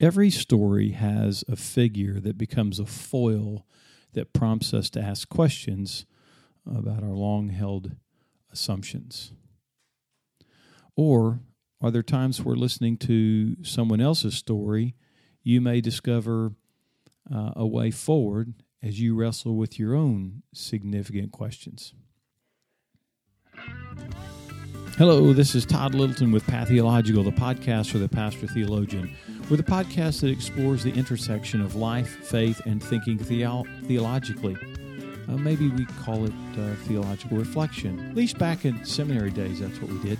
[0.00, 3.66] Every story has a figure that becomes a foil
[4.12, 6.06] that prompts us to ask questions
[6.64, 7.96] about our long held
[8.52, 9.32] assumptions.
[10.94, 11.40] Or
[11.80, 14.94] are there times where listening to someone else's story,
[15.42, 16.52] you may discover
[17.32, 21.92] uh, a way forward as you wrestle with your own significant questions?
[24.96, 29.16] Hello, this is Todd Littleton with Patheological, the podcast for the pastor theologian.
[29.50, 34.58] We're the podcast that explores the intersection of life, faith, and thinking theo- theologically.
[35.26, 38.10] Uh, maybe we call it uh, theological reflection.
[38.10, 40.18] At least back in seminary days, that's what we did.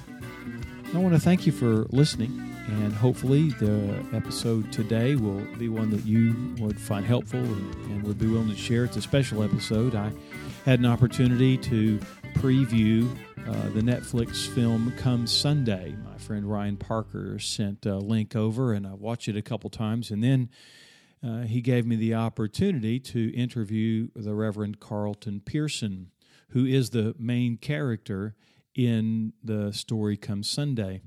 [0.95, 2.31] I want to thank you for listening,
[2.69, 8.03] and hopefully, the episode today will be one that you would find helpful and, and
[8.05, 8.85] would be willing to share.
[8.85, 9.95] It's a special episode.
[9.95, 10.11] I
[10.65, 12.01] had an opportunity to
[12.35, 13.09] preview
[13.47, 15.95] uh, the Netflix film Come Sunday.
[16.05, 20.11] My friend Ryan Parker sent a link over, and I watched it a couple times.
[20.11, 20.51] And then
[21.27, 26.11] uh, he gave me the opportunity to interview the Reverend Carlton Pearson,
[26.51, 28.35] who is the main character
[28.75, 31.01] in the story Come Sunday.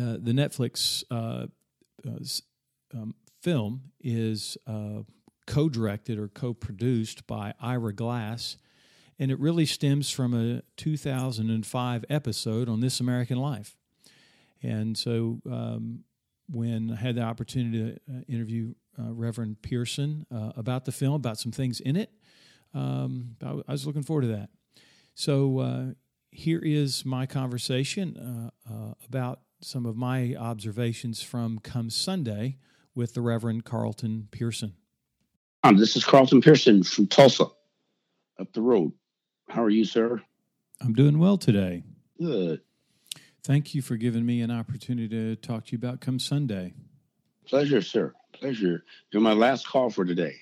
[0.00, 1.46] Uh, the Netflix uh,
[2.06, 5.02] uh, um, film is uh,
[5.46, 8.56] co directed or co produced by Ira Glass
[9.22, 13.76] and it really stems from a 2005 episode on This American Life.
[14.64, 16.00] And so, um,
[16.50, 21.14] when I had the opportunity to uh, interview uh, Reverend Pearson uh, about the film,
[21.14, 22.10] about some things in it,
[22.74, 24.50] um, I, was looking forward to that.
[25.14, 25.84] So, uh,
[26.32, 32.58] here is my conversation uh, uh, about some of my observations from Come Sunday
[32.96, 34.74] with the Reverend Carlton Pearson.
[35.76, 37.44] This is Carlton Pearson from Tulsa,
[38.40, 38.92] up the road.
[39.52, 40.18] How are you, sir?
[40.80, 41.82] I'm doing well today.
[42.18, 42.62] Good.
[43.44, 46.72] Thank you for giving me an opportunity to talk to you about Come Sunday.
[47.46, 48.14] Pleasure, sir.
[48.32, 48.82] Pleasure.
[49.10, 50.36] You're my last call for today.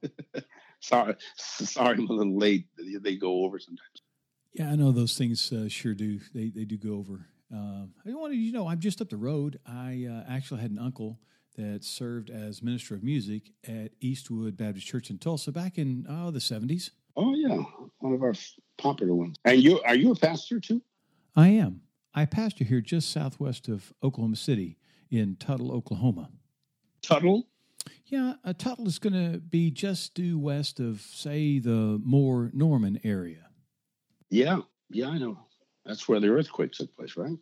[0.80, 2.66] sorry, sorry, I'm a little late.
[2.78, 4.00] They go over sometimes.
[4.52, 6.20] Yeah, I know those things uh, sure do.
[6.32, 7.26] They they do go over.
[7.52, 9.58] Uh, I wanted you to know I'm just up the road.
[9.66, 11.18] I uh, actually had an uncle
[11.56, 16.30] that served as minister of music at Eastwood Baptist Church in Tulsa back in oh
[16.30, 16.90] the 70s.
[17.16, 17.62] Oh yeah,
[18.02, 18.34] one of our
[18.78, 19.36] popular ones.
[19.44, 20.82] And you are you a pastor too?
[21.36, 21.82] I am.
[22.14, 24.76] I pastor here just southwest of Oklahoma City
[25.10, 26.30] in Tuttle, Oklahoma.
[27.00, 27.46] Tuttle?
[28.06, 33.00] Yeah, uh, Tuttle is going to be just due west of, say, the Moore Norman
[33.02, 33.48] area.
[34.28, 34.58] Yeah,
[34.90, 35.38] yeah, I know.
[35.86, 37.36] That's where the earthquake took place, right?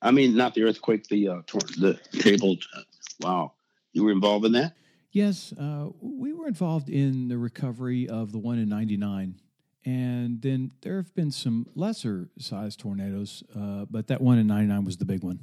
[0.00, 1.42] I mean, not the earthquake, the uh,
[1.78, 2.56] the table.
[2.76, 2.82] Uh,
[3.20, 3.52] wow,
[3.92, 4.74] you were involved in that?
[5.10, 9.40] Yes, uh, we were involved in the recovery of the one in 99.
[9.84, 14.84] And then there have been some lesser sized tornadoes, uh, but that one in 99
[14.84, 15.40] was the big one.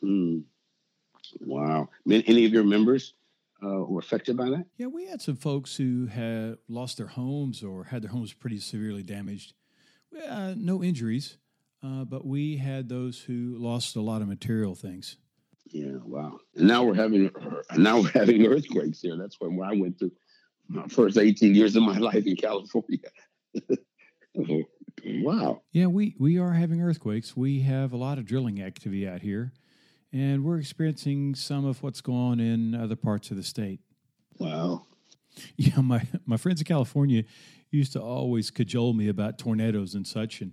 [0.00, 0.38] Hmm.
[1.40, 1.88] Wow.
[2.08, 3.14] Any of your members
[3.62, 4.66] uh, were affected by that?
[4.76, 8.58] Yeah, we had some folks who had lost their homes or had their homes pretty
[8.58, 9.54] severely damaged.
[10.28, 11.38] Uh, no injuries,
[11.82, 15.16] uh, but we had those who lost a lot of material things.
[15.66, 16.38] Yeah, wow.
[16.54, 17.30] And now we're having
[17.76, 19.16] now we're having earthquakes here.
[19.16, 20.12] That's where I went through
[20.68, 22.98] my first 18 years of my life in California.
[24.34, 25.62] wow.
[25.72, 27.36] Yeah, we we are having earthquakes.
[27.36, 29.52] We have a lot of drilling activity out here,
[30.12, 33.80] and we're experiencing some of what's going on in other parts of the state.
[34.38, 34.86] Wow.
[35.56, 37.24] Yeah, my my friends in California
[37.70, 40.52] used to always cajole me about tornadoes and such, and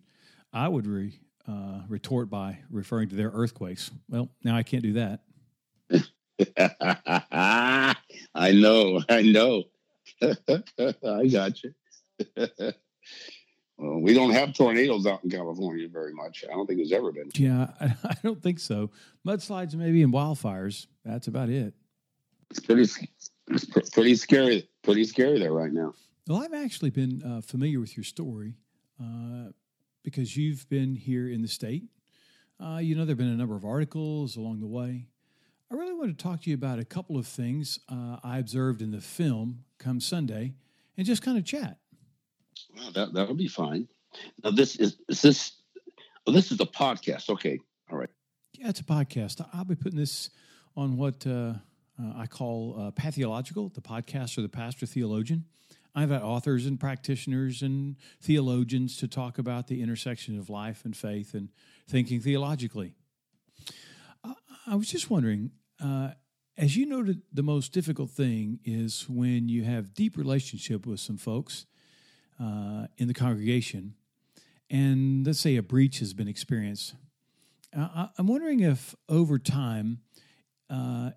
[0.53, 3.91] I would re, uh, retort by referring to their earthquakes.
[4.07, 5.22] Well, now I can't do that.
[8.34, 9.63] I know, I know.
[10.22, 11.73] I got you.
[13.79, 16.44] well, we don't have tornadoes out in California very much.
[16.47, 17.29] I don't think there's ever been.
[17.35, 18.91] Yeah, I, I don't think so.
[19.25, 20.88] Mudslides, maybe, and wildfires.
[21.03, 21.73] That's about it.
[22.51, 22.84] It's pretty,
[23.47, 24.69] it's pretty scary.
[24.84, 25.94] Pretty scary there right now.
[26.28, 28.56] Well, I've actually been uh, familiar with your story.
[29.01, 29.51] Uh,
[30.03, 31.84] because you've been here in the state.
[32.59, 35.07] Uh, you know, there have been a number of articles along the way.
[35.72, 38.81] I really want to talk to you about a couple of things uh, I observed
[38.81, 40.53] in the film come Sunday
[40.97, 41.78] and just kind of chat.
[42.94, 43.88] That, that'll be fine.
[44.44, 45.52] Now, this is, is this,
[46.26, 47.29] oh, this is a podcast.
[47.29, 47.59] Okay.
[47.91, 48.09] All right.
[48.53, 49.46] Yeah, it's a podcast.
[49.53, 50.29] I'll be putting this
[50.76, 51.53] on what uh,
[52.00, 55.46] uh I call uh, Patheological, the podcast or the pastor theologian.
[55.96, 60.96] I've had authors and practitioners and theologians to talk about the intersection of life and
[60.96, 61.50] faith and
[61.88, 62.94] thinking theologically.
[64.70, 65.50] I was just wondering,
[65.84, 66.12] uh,
[66.55, 71.17] as you noted, the most difficult thing is when you have deep relationship with some
[71.17, 71.66] folks
[72.40, 73.96] uh, in the congregation,
[74.70, 76.96] and let's say a breach has been experienced.
[77.78, 80.00] I, am wondering if over time,
[80.70, 81.12] uh,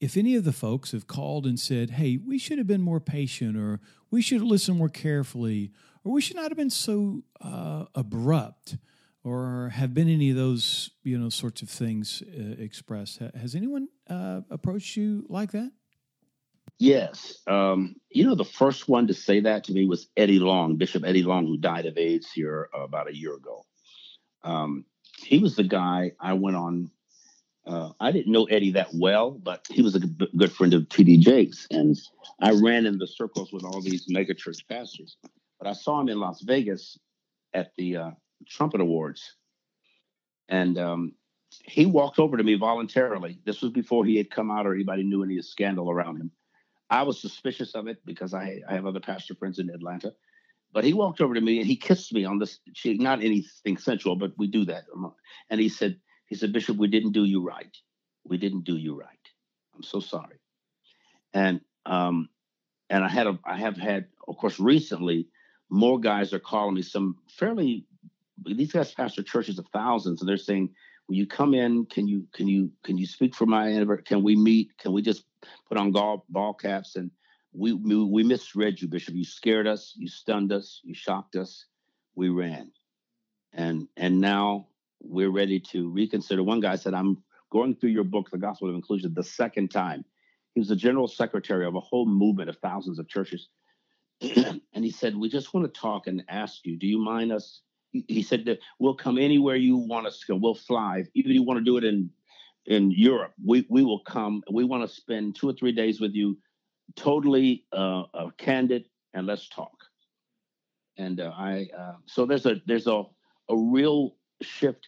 [0.00, 3.00] if any of the folks have called and said, hey, we should have been more
[3.00, 3.80] patient, or
[4.10, 5.72] we should have listened more carefully,
[6.02, 8.76] or we should not have been so uh, abrupt,
[9.22, 13.20] or have been any of those, you know, sorts of things uh, expressed.
[13.34, 15.72] Has anyone uh, approached you like that?
[16.78, 17.38] Yes.
[17.46, 21.04] Um, you know, the first one to say that to me was Eddie Long, Bishop
[21.04, 23.64] Eddie Long, who died of AIDS here uh, about a year ago.
[24.42, 24.84] Um,
[25.16, 26.90] he was the guy I went on.
[27.66, 30.88] Uh, I didn't know Eddie that well, but he was a good, good friend of
[30.88, 31.18] T.D.
[31.18, 31.66] Jakes.
[31.70, 31.96] And
[32.40, 35.16] I ran in the circles with all these megachurch pastors.
[35.58, 36.98] But I saw him in Las Vegas
[37.54, 38.10] at the uh,
[38.46, 39.36] Trumpet Awards.
[40.48, 41.14] And um,
[41.64, 43.38] he walked over to me voluntarily.
[43.44, 46.30] This was before he had come out or anybody knew any scandal around him.
[46.90, 50.12] I was suspicious of it because I, I have other pastor friends in Atlanta.
[50.72, 53.76] But he walked over to me and he kissed me on this cheek, not anything
[53.76, 54.84] sensual, but we do that.
[55.48, 57.74] And he said, he said, Bishop, we didn't do you right.
[58.24, 59.08] We didn't do you right.
[59.74, 60.38] I'm so sorry.
[61.32, 62.28] And um,
[62.90, 65.28] and I had a I have had, of course, recently
[65.70, 67.86] more guys are calling me some fairly
[68.44, 70.68] these guys pastor churches of thousands and they're saying
[71.06, 74.04] when you come in can you can you can you speak for my anniversary?
[74.04, 75.24] can we meet can we just
[75.68, 77.10] put on ball, ball caps and
[77.54, 79.14] we, we we misread you bishop.
[79.14, 81.66] You scared us you stunned us you shocked us.
[82.14, 82.72] We ran.
[83.52, 84.68] And and now
[85.00, 86.42] we're ready to reconsider.
[86.42, 90.04] One guy said i'm going through your book the gospel of inclusion the second time.
[90.54, 93.48] He was the general secretary of a whole movement of thousands of churches.
[94.74, 97.60] And he said we just want to talk and ask you do you mind us?
[97.92, 100.34] He said that we'll come anywhere you want us to go.
[100.34, 101.04] We'll fly.
[101.14, 102.10] Even if you want to do it in
[102.66, 104.42] in Europe, we we will come.
[104.50, 106.38] We want to spend two or three days with you,
[106.96, 109.72] totally uh, uh, candid, and let's talk.
[110.96, 113.02] And uh, I uh, so there's a there's a
[113.48, 114.86] a real shift.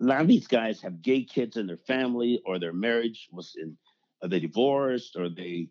[0.00, 3.54] A lot of these guys have gay kids in their family, or their marriage was
[3.60, 3.76] in,
[4.22, 5.68] are they divorced, or they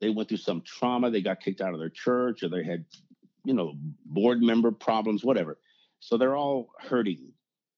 [0.00, 1.10] they went through some trauma.
[1.10, 2.84] They got kicked out of their church, or they had
[3.46, 3.74] you know,
[4.04, 5.56] board member problems, whatever.
[6.00, 7.32] So they're all hurting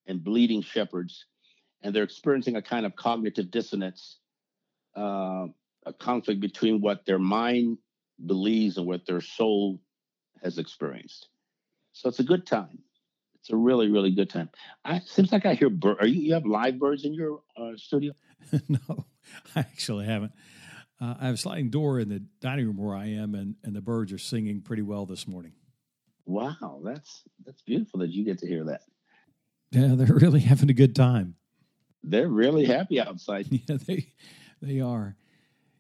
[0.07, 1.27] and bleeding shepherds,
[1.83, 4.19] and they're experiencing a kind of cognitive dissonance,
[4.97, 5.47] uh,
[5.87, 7.79] a conflict between what their mind
[8.25, 9.81] believes and what their soul
[10.43, 11.29] has experienced.
[11.93, 12.79] So it's a good time.
[13.41, 14.51] It's a really, really good time.
[14.85, 15.99] I seems like I hear bird.
[16.01, 18.13] Are you you have live birds in your uh, studio?
[18.69, 19.07] no,
[19.57, 20.33] I actually haven't.
[21.01, 23.75] Uh, I have a sliding door in the dining room where I am, and, and
[23.75, 25.53] the birds are singing pretty well this morning.
[26.27, 28.83] Wow, that's that's beautiful that you get to hear that.
[29.71, 31.37] Yeah, they're really having a good time.
[32.03, 33.47] They're really happy outside.
[33.51, 34.13] yeah, they
[34.61, 35.17] they are.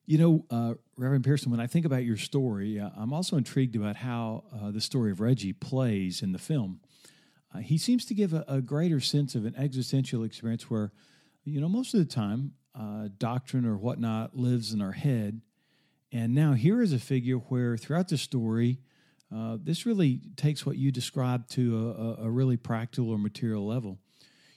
[0.06, 3.76] You know, uh, Reverend Pearson, when I think about your story, uh, I'm also intrigued
[3.76, 6.80] about how uh, the story of Reggie plays in the film.
[7.54, 10.92] Uh, he seems to give a, a, greater sense of an existential experience where,
[11.44, 15.40] you know, most of the time uh, doctrine or whatnot lives in our head.
[16.12, 18.78] And now here is a figure where throughout the story,
[19.34, 23.98] uh, this really takes what you described to a, a, really practical or material level.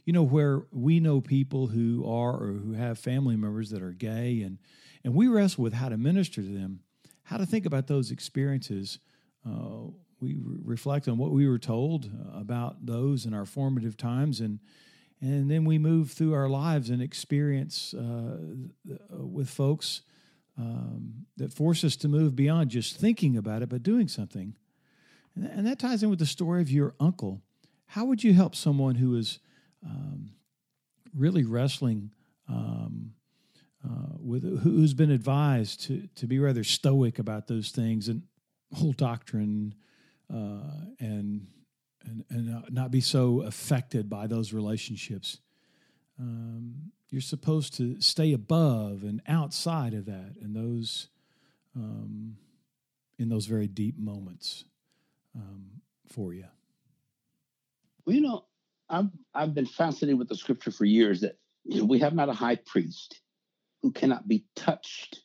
[0.05, 3.91] You know, where we know people who are or who have family members that are
[3.91, 4.57] gay, and,
[5.03, 6.79] and we wrestle with how to minister to them,
[7.23, 8.99] how to think about those experiences.
[9.47, 14.39] Uh, we re- reflect on what we were told about those in our formative times
[14.39, 14.59] and
[15.21, 18.37] and then we move through our lives and experience uh,
[19.11, 20.01] with folks
[20.57, 24.55] um, that force us to move beyond just thinking about it, but doing something.
[25.35, 27.41] And, and, that ties in with the story of your uncle.
[27.85, 29.39] How would you help someone who is
[29.85, 30.31] um,
[31.15, 32.11] really wrestling
[32.47, 33.13] um,
[33.83, 38.23] uh, with who's been advised to to be rather stoic about those things and
[38.73, 39.73] whole doctrine
[40.31, 41.47] uh, and
[42.05, 45.37] and, and not be so affected by those relationships.
[46.19, 51.09] Um, you're supposed to stay above and outside of that and those
[51.75, 52.37] um,
[53.17, 54.65] in those very deep moments
[55.35, 56.45] um, for you.
[58.05, 58.45] Well, you know,
[58.91, 62.29] I've I've been fascinated with the scripture for years that you know, we have not
[62.29, 63.21] a high priest
[63.81, 65.21] who cannot be touched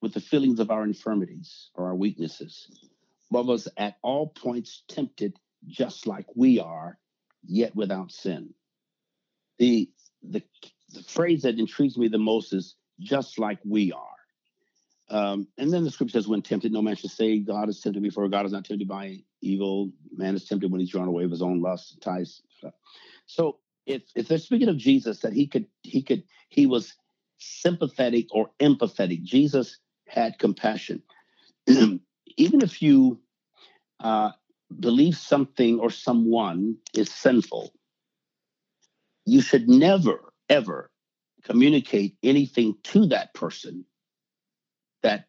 [0.00, 2.68] with the feelings of our infirmities or our weaknesses,
[3.30, 6.98] but was at all points tempted just like we are,
[7.44, 8.52] yet without sin.
[9.58, 9.90] The,
[10.22, 10.42] the,
[10.92, 14.00] the phrase that intrigues me the most is just like we are.
[15.08, 18.02] Um, and then the scripture says, when tempted, no man should say, God is tempted
[18.02, 19.90] before God is not tempted by evil.
[20.16, 22.42] Man is tempted when he's drawn away of his own lust, and ties.
[23.26, 26.94] So if, if they're speaking of Jesus, that he could, he could, he was
[27.38, 29.22] sympathetic or empathetic.
[29.22, 31.02] Jesus had compassion.
[31.66, 33.20] Even if you
[34.00, 34.30] uh,
[34.80, 37.72] believe something or someone is sinful,
[39.26, 40.90] you should never, ever
[41.44, 43.84] communicate anything to that person
[45.02, 45.26] that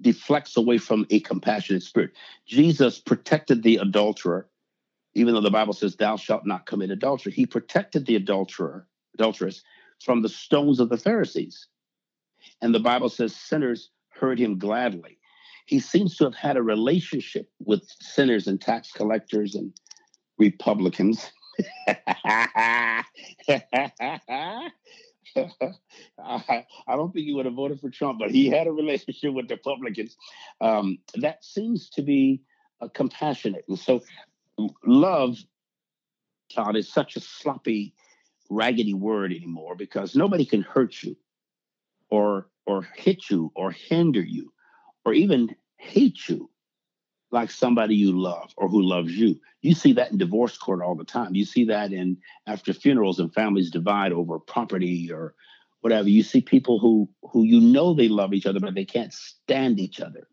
[0.00, 2.12] deflects away from a compassionate spirit.
[2.46, 4.48] Jesus protected the adulterer,
[5.14, 7.32] even though the Bible says, Thou shalt not commit adultery.
[7.32, 9.62] He protected the adulterer, adulteress
[10.04, 11.68] from the stones of the Pharisees.
[12.60, 15.18] And the Bible says sinners heard him gladly.
[15.66, 19.72] He seems to have had a relationship with sinners and tax collectors and
[20.38, 21.30] Republicans.
[26.18, 29.50] I, don't think he would have voted for Trump, but he had a relationship with
[29.50, 30.16] Republicans.
[30.60, 32.42] Um, that seems to be
[32.80, 33.64] uh, compassionate.
[33.68, 34.02] And so,
[34.84, 35.38] love,
[36.52, 37.94] Todd, is such a sloppy,
[38.48, 41.16] raggedy word anymore because nobody can hurt you
[42.10, 44.52] or or hit you or hinder you
[45.04, 46.50] or even hate you
[47.30, 49.38] like somebody you love or who loves you.
[49.62, 51.34] You see that in divorce court all the time.
[51.34, 55.34] You see that in after funerals and families divide over property or
[55.80, 56.08] whatever.
[56.08, 59.80] You see people who who you know they love each other, but they can't stand
[59.80, 60.28] each other.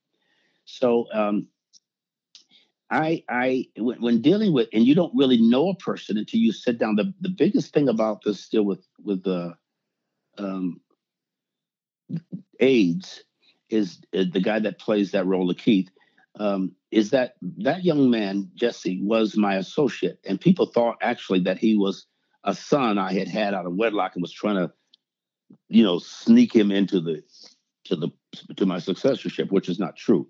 [0.66, 1.48] So um,
[2.92, 6.52] I I when, when dealing with and you don't really know a person until you
[6.52, 6.96] sit down.
[6.96, 9.56] The the biggest thing about this still with with the
[10.38, 10.80] um,
[12.60, 13.24] AIDS
[13.70, 15.90] is the guy that plays that role of Keith
[16.40, 21.58] um, is that that young man Jesse was my associate, and people thought actually that
[21.58, 22.06] he was
[22.44, 24.72] a son I had had out of wedlock and was trying to,
[25.70, 27.24] you know, sneak him into the
[27.86, 28.10] to the
[28.56, 30.28] to my successorship, which is not true.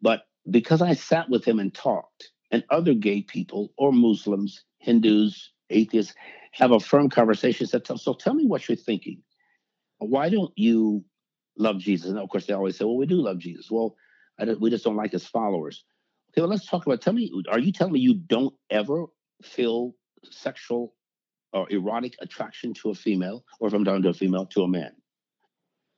[0.00, 5.50] But because I sat with him and talked, and other gay people or Muslims, Hindus,
[5.70, 6.14] atheists
[6.52, 7.66] have a firm conversation.
[7.66, 9.22] Said, so tell me what you're thinking.
[9.98, 11.04] Why don't you
[11.56, 12.10] love Jesus?
[12.10, 13.70] And of course, they always say, well, we do love Jesus.
[13.70, 13.96] Well,
[14.58, 15.84] we just don't like his followers.
[16.30, 17.00] Okay, well, let's talk about.
[17.00, 19.06] Tell me, are you telling me you don't ever
[19.42, 19.94] feel
[20.30, 20.94] sexual
[21.52, 24.68] or erotic attraction to a female, or if I'm talking to a female, to a
[24.68, 24.92] man?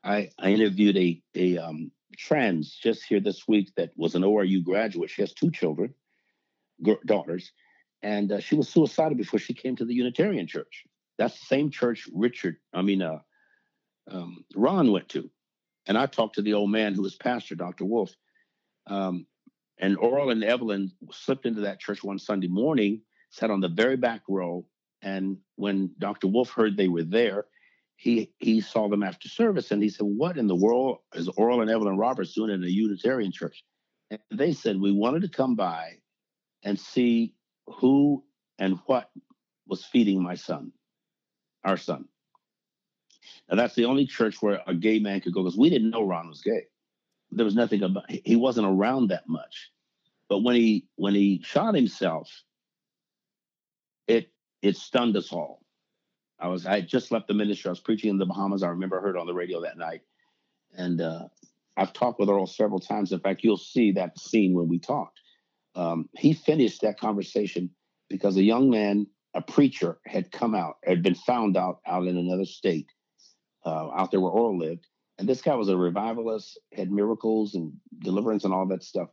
[0.02, 4.62] I I interviewed a a um, trans just here this week that was an ORU
[4.64, 5.10] graduate.
[5.10, 5.94] She has two children,
[7.06, 7.52] daughters,
[8.02, 10.84] and uh, she was suicidal before she came to the Unitarian Church.
[11.16, 13.18] That's the same church Richard, I mean, uh,
[14.10, 15.30] um, Ron went to.
[15.86, 17.84] And I talked to the old man who was pastor, Dr.
[17.84, 18.14] Wolf,
[18.86, 19.26] um,
[19.78, 23.00] and Oral and Evelyn slipped into that church one Sunday morning,
[23.30, 24.64] sat on the very back row.
[25.02, 26.28] And when Dr.
[26.28, 27.46] Wolf heard they were there,
[27.96, 31.60] he he saw them after service and he said, What in the world is Oral
[31.60, 33.64] and Evelyn Roberts doing in a Unitarian church?
[34.10, 35.98] And they said, We wanted to come by
[36.62, 37.34] and see
[37.66, 38.24] who
[38.58, 39.10] and what
[39.66, 40.72] was feeding my son,
[41.64, 42.06] our son.
[43.48, 46.02] Now that's the only church where a gay man could go because we didn't know
[46.06, 46.66] Ron was gay
[47.30, 49.70] there was nothing about he wasn't around that much.
[50.28, 52.30] But when he when he shot himself,
[54.06, 54.30] it
[54.62, 55.62] it stunned us all.
[56.38, 57.68] I was I just left the ministry.
[57.68, 58.62] I was preaching in the Bahamas.
[58.62, 60.02] I remember I heard on the radio that night,
[60.76, 61.28] and uh,
[61.76, 63.12] I've talked with Oral several times.
[63.12, 65.20] In fact, you'll see that scene when we talked.
[65.74, 67.70] Um, he finished that conversation
[68.08, 72.16] because a young man, a preacher, had come out, had been found out out in
[72.16, 72.86] another state,
[73.66, 74.86] uh, out there where Oral lived,
[75.18, 79.08] and this guy was a revivalist, had miracles and deliverance and all that stuff,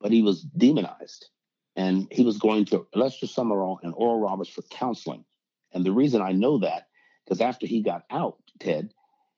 [0.00, 1.28] but he was demonized.
[1.76, 5.24] And he was going to Lester Sumrall and Oral Roberts for counseling.
[5.72, 6.88] And the reason I know that,
[7.24, 8.94] because after he got out, Ted,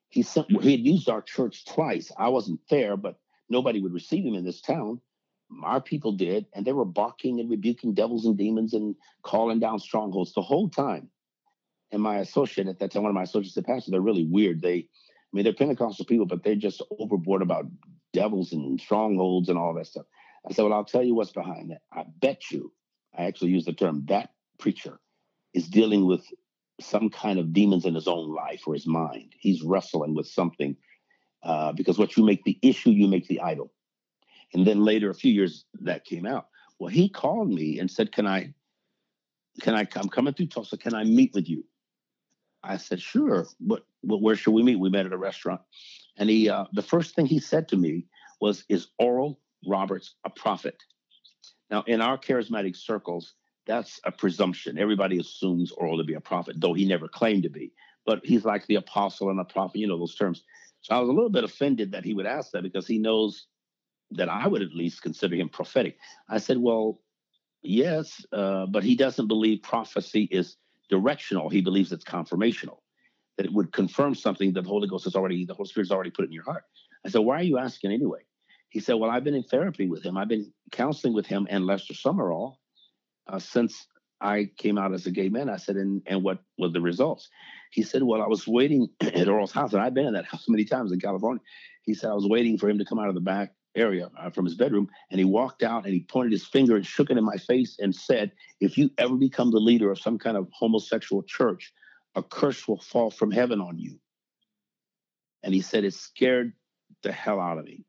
[0.08, 0.60] he sent mm-hmm.
[0.60, 2.12] he had used our church twice.
[2.16, 5.00] I wasn't there, but nobody would receive him in this town.
[5.62, 9.78] Our people did, and they were barking and rebuking devils and demons and calling down
[9.78, 11.08] strongholds the whole time.
[11.90, 14.60] And my associate at that time, one of my associates, the pastor, they're really weird.
[14.60, 14.88] They
[15.32, 17.66] I mean, they're Pentecostal people, but they're just overboard about
[18.14, 20.06] devils and strongholds and all that stuff.
[20.48, 21.82] I said, Well, I'll tell you what's behind that.
[21.92, 22.72] I bet you,
[23.16, 24.98] I actually use the term, that preacher
[25.54, 26.24] is dealing with
[26.80, 29.34] some kind of demons in his own life or his mind.
[29.38, 30.76] He's wrestling with something
[31.42, 33.72] uh, because what you make the issue, you make the idol.
[34.54, 36.48] And then later, a few years, that came out.
[36.78, 38.54] Well, he called me and said, Can I,
[39.60, 41.64] can I, I'm coming through Tulsa, can I meet with you?
[42.62, 43.46] I said, sure.
[43.60, 44.76] But, but where should we meet?
[44.76, 45.60] We met at a restaurant.
[46.16, 48.06] And he, uh, the first thing he said to me
[48.40, 50.76] was, is Oral Roberts a prophet?
[51.70, 53.34] Now, in our charismatic circles,
[53.66, 54.78] that's a presumption.
[54.78, 57.72] Everybody assumes Oral to be a prophet, though he never claimed to be.
[58.06, 60.42] But he's like the apostle and a prophet, you know, those terms.
[60.80, 63.46] So I was a little bit offended that he would ask that because he knows
[64.12, 65.98] that I would at least consider him prophetic.
[66.28, 67.00] I said, well,
[67.62, 70.56] yes, uh, but he doesn't believe prophecy is
[70.88, 71.48] directional.
[71.48, 72.78] He believes it's confirmational,
[73.36, 76.10] that it would confirm something that the Holy Ghost has already, the Holy Spirit's already
[76.10, 76.64] put in your heart.
[77.04, 78.20] I said, why are you asking anyway?
[78.70, 80.16] He said, well, I've been in therapy with him.
[80.16, 82.56] I've been counseling with him and Lester Sumrall
[83.26, 83.86] uh, since
[84.20, 85.48] I came out as a gay man.
[85.48, 87.28] I said, and, and what were the results?
[87.70, 90.46] He said, well, I was waiting at Oral's house, and I've been in that house
[90.48, 91.42] many times in California.
[91.84, 94.30] He said, I was waiting for him to come out of the back area uh,
[94.30, 97.18] from his bedroom, and he walked out and he pointed his finger and shook it
[97.18, 100.48] in my face and said, if you ever become the leader of some kind of
[100.52, 101.72] homosexual church,
[102.14, 103.98] a curse will fall from heaven on you.
[105.42, 106.52] And he said, it scared
[107.02, 107.84] the hell out of me.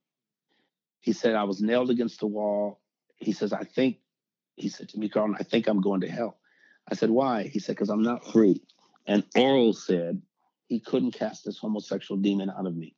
[1.02, 2.82] He said, I was nailed against the wall.
[3.16, 3.98] He says, I think
[4.56, 6.38] he said to me, Carlton, I think I'm going to hell.
[6.88, 7.44] I said, why?
[7.44, 8.62] He said, because I'm not free.
[9.08, 10.22] And Oral said
[10.68, 12.96] he couldn't cast this homosexual demon out of me.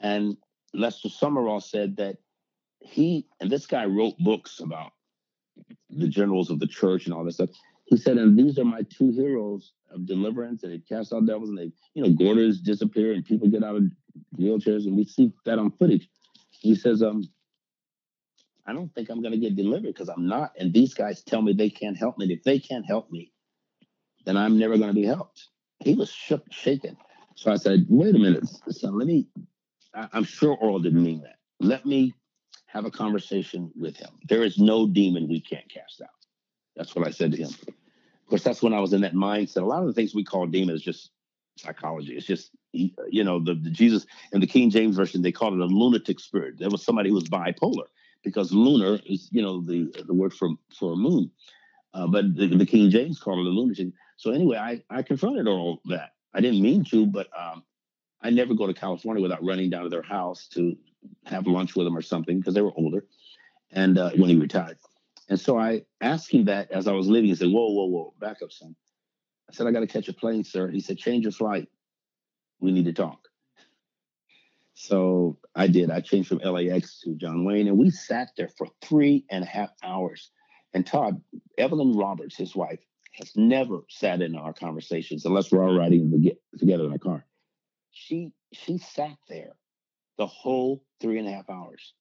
[0.00, 0.36] And
[0.72, 2.16] Lester Sumrall said that
[2.80, 4.92] he, and this guy wrote books about
[5.90, 7.50] the generals of the church and all this stuff.
[7.84, 11.48] He said, and these are my two heroes of deliverance, and they cast out devils,
[11.48, 13.84] and they, you know, goiters disappear, and people get out of
[14.38, 16.08] wheelchairs, and we see that on footage.
[16.50, 17.24] He says, um,
[18.66, 20.52] I don't think I'm going to get delivered because I'm not.
[20.56, 22.26] And these guys tell me they can't help me.
[22.26, 23.32] And if they can't help me,
[24.24, 25.48] then I'm never going to be helped.
[25.80, 26.96] He was shook, shaken.
[27.34, 29.26] So I said, wait a minute, son, let me,
[29.94, 31.36] I'm sure Oral didn't mean that.
[31.58, 32.14] Let me
[32.66, 34.10] have a conversation with him.
[34.28, 36.08] There is no demon we can't cast out.
[36.76, 37.50] That's what I said to him.
[37.68, 39.62] Of course, that's when I was in that mindset.
[39.62, 41.10] A lot of the things we call demons just
[41.58, 42.16] psychology.
[42.16, 45.60] It's just, you know, the, the Jesus in the King James version, they called it
[45.60, 46.58] a lunatic spirit.
[46.58, 47.86] There was somebody who was bipolar
[48.22, 51.30] because lunar is you know the the word for for a moon,
[51.94, 53.88] uh, but the, the, King James called it a lunatic.
[54.16, 56.10] So anyway, I I confronted all that.
[56.34, 57.64] I didn't mean to, but um,
[58.22, 60.76] I never go to California without running down to their house to
[61.24, 63.06] have lunch with them or something because they were older,
[63.70, 64.78] and uh, when he retired.
[65.28, 67.28] And so I asked him that as I was leaving.
[67.28, 68.74] He said, "Whoa, whoa, whoa, back up, son."
[69.48, 71.68] I said, "I got to catch a plane, sir." He said, "Change your flight.
[72.60, 73.28] We need to talk."
[74.74, 75.90] So I did.
[75.90, 79.46] I changed from LAX to John Wayne, and we sat there for three and a
[79.46, 80.30] half hours.
[80.72, 81.20] And Todd,
[81.58, 82.80] Evelyn Roberts, his wife,
[83.12, 87.26] has never sat in our conversations unless we're all riding together in a car.
[87.92, 89.54] She she sat there
[90.18, 91.94] the whole three and a half hours,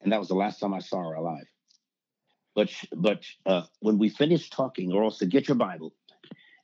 [0.00, 1.46] and that was the last time I saw her alive.
[2.54, 5.94] But but uh, when we finished talking, Oral said, "Get your Bible,"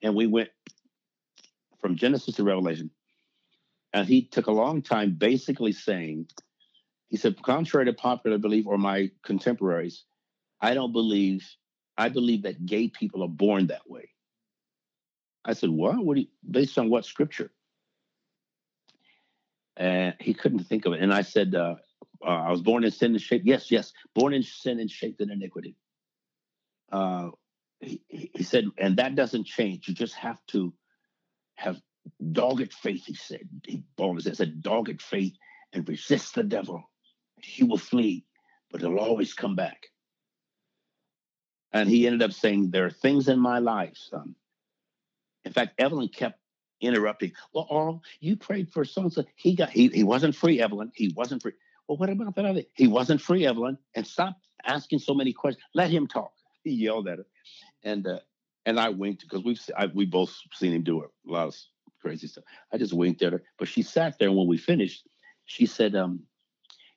[0.03, 0.51] and we went
[1.81, 2.91] from Genesis to Revelation
[3.93, 6.27] and he took a long time basically saying,
[7.09, 10.05] he said, contrary to popular belief or my contemporaries,
[10.61, 11.49] I don't believe,
[11.97, 14.11] I believe that gay people are born that way.
[15.45, 16.05] I said, what?
[16.05, 17.51] What you, based on what scripture?
[19.81, 21.01] And he couldn't think of it.
[21.01, 21.77] And I said, uh,
[22.23, 23.47] uh, I was born in sin and shaped.
[23.47, 25.75] Yes, yes, born in sin and shaped in iniquity.
[26.93, 27.31] Uh,
[27.81, 29.89] he, he said, and that doesn't change.
[29.89, 30.75] You just have to
[31.55, 31.81] have
[32.33, 33.49] dogged faith, he said.
[33.67, 35.33] He Paul said, dogged faith
[35.73, 36.85] and resist the devil.
[37.41, 38.27] He will flee,
[38.71, 39.87] but he'll always come back.
[41.73, 44.35] And he ended up saying, There are things in my life, son.
[45.47, 46.39] In fact, Evelyn kept
[46.81, 47.33] interrupting.
[47.53, 49.25] Well, Oral, you prayed for so and so.
[49.37, 50.93] He got he, he wasn't free, Evelyn.
[50.95, 51.53] He wasn't free.
[51.87, 52.63] Well, what about that other?
[52.75, 53.77] He wasn't free, Evelyn.
[53.95, 55.65] And stop asking so many questions.
[55.75, 56.33] Let him talk.
[56.63, 57.27] He yelled at her.
[57.83, 58.19] And uh,
[58.67, 61.57] and I winked because we've I, we both seen him do a lot of
[62.03, 62.45] crazy stuff.
[62.73, 64.29] I just winked at her, but she sat there.
[64.29, 65.09] And when we finished,
[65.47, 66.21] she said, um,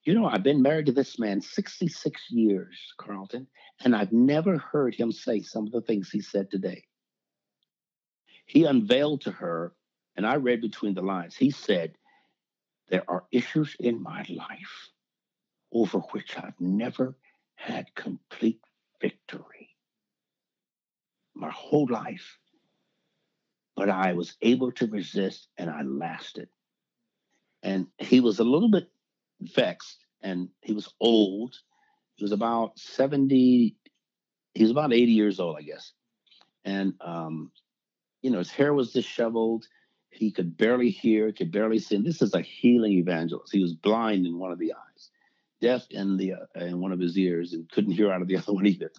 [0.04, 3.48] "You know, I've been married to this man 66 years, Carlton,
[3.86, 6.84] and I've never heard him say some of the things he said today."
[8.46, 9.76] He unveiled to her,
[10.16, 11.36] and I read between the lines.
[11.36, 11.98] He said,
[12.90, 14.92] "There are issues in my life
[15.72, 17.18] over which I've never
[17.56, 18.62] had complete
[19.02, 19.76] victory."
[21.34, 22.40] My whole life,
[23.76, 26.50] but I was able to resist and I lasted.
[27.64, 28.92] And he was a little bit
[29.42, 31.56] vexed and he was old.
[32.16, 33.76] He was about 70,
[34.54, 35.94] he was about 80 years old, I guess.
[36.66, 37.52] And, um,
[38.24, 39.68] you know, his hair was disheveled.
[40.10, 41.96] He could barely hear, could barely see.
[41.96, 43.54] And this is a healing evangelist.
[43.54, 45.12] He was blind in one of the eyes,
[45.62, 48.38] deaf in the uh, in one of his ears, and couldn't hear out of the
[48.38, 48.92] other one either.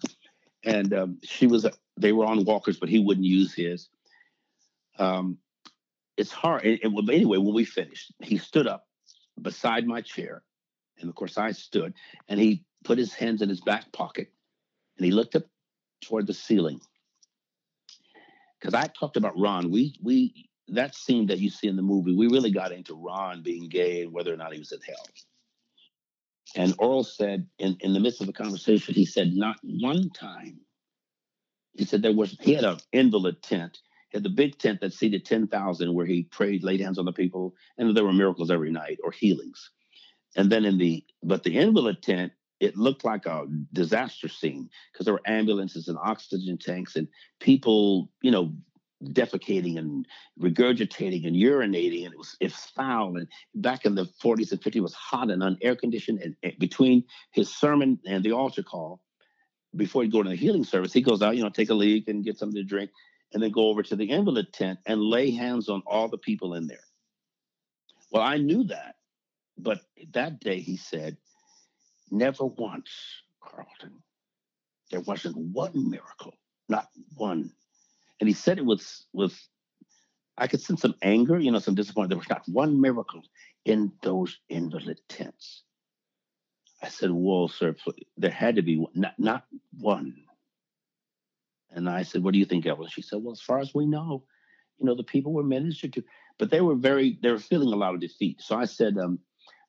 [0.63, 3.89] And um, she was, they were on walkers, but he wouldn't use his
[4.97, 5.37] um,
[6.17, 6.65] it's hard.
[6.65, 8.87] And, and anyway, when we finished, he stood up
[9.41, 10.43] beside my chair,
[10.99, 11.93] and of course I stood,
[12.27, 14.31] and he put his hands in his back pocket,
[14.97, 15.43] and he looked up
[16.01, 16.79] toward the ceiling.
[18.59, 22.15] Because I talked about Ron, we we that scene that you see in the movie,
[22.15, 25.05] we really got into Ron being gay and whether or not he was in hell.
[26.55, 30.61] And Oral said in, in the midst of a conversation, he said, not one time.
[31.73, 33.79] He said there was he had an invalid tent
[34.15, 37.53] had the big tent that seated 10,000 where he prayed, laid hands on the people,
[37.77, 39.71] and there were miracles every night or healings.
[40.37, 45.05] And then in the, but the invalid tent it looked like a disaster scene because
[45.05, 47.07] there were ambulances and oxygen tanks and
[47.39, 48.53] people, you know,
[49.03, 50.07] defecating and
[50.39, 53.17] regurgitating and urinating, and it was it was foul.
[53.17, 56.21] And back in the 40s and 50s, it was hot and unair conditioned.
[56.21, 59.01] And, and, between his sermon and the altar call,
[59.75, 62.07] before he'd go to the healing service, he goes out, you know, take a leak
[62.07, 62.91] and get something to drink,
[63.33, 66.53] and then go over to the invalid tent and lay hands on all the people
[66.53, 66.79] in there.
[68.11, 68.95] Well, I knew that,
[69.57, 69.81] but
[70.13, 71.17] that day he said,
[72.11, 72.89] never once,
[73.43, 74.01] Carlton,
[74.91, 76.33] there wasn't one miracle,
[76.69, 77.51] not one
[78.19, 79.37] and he said it with with
[80.37, 82.09] I could sense some anger, you know, some disappointment.
[82.09, 83.21] There was not one miracle
[83.63, 85.63] in those invalid tents.
[86.81, 87.75] I said, "Whoa, sir,
[88.17, 89.45] there had to be one, not not
[89.79, 90.15] one."
[91.71, 93.85] And I said, "What do you think, Evelyn?" She said, "Well, as far as we
[93.85, 94.23] know,
[94.79, 96.03] you know, the people were ministered to,
[96.37, 99.19] but they were very they were feeling a lot of defeat." So I said, um,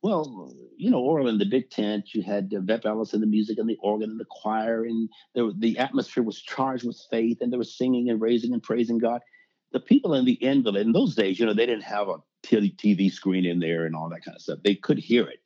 [0.02, 3.26] well, you know, Oral in the big tent, you had uh, Vep Ellis and the
[3.26, 7.38] music and the organ and the choir, and there, the atmosphere was charged with faith,
[7.40, 9.20] and they were singing and raising and praising God.
[9.72, 13.10] The people in the invalid in those days, you know, they didn't have a TV
[13.10, 14.60] screen in there and all that kind of stuff.
[14.62, 15.40] They could hear it.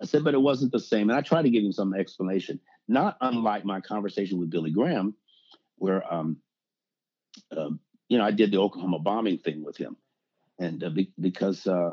[0.00, 1.10] I said, but it wasn't the same.
[1.10, 5.14] And I tried to give him some explanation, not unlike my conversation with Billy Graham,
[5.76, 6.38] where, um,
[7.54, 7.70] uh,
[8.08, 9.96] you know, I did the Oklahoma bombing thing with him.
[10.58, 11.90] And uh, be- because uh,